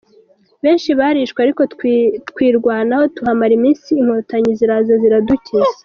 [0.63, 1.61] Benshi barishwe ariko
[2.29, 5.73] twirwanaho tuhamara iminsi, inkotanyi ziraza ziradukiza.